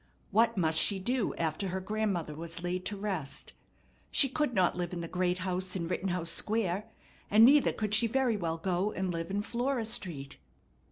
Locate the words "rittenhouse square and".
5.87-7.45